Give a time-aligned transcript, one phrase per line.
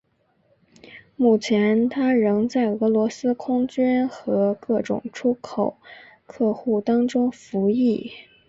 [1.15, 5.77] 目前它仍在俄罗斯空军和各种出口
[6.25, 8.11] 客户当中服役。